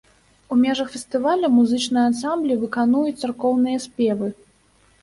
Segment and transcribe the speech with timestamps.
[0.53, 4.27] У межах фестывалю музычныя ансамблі выканаюць царкоўныя спевы.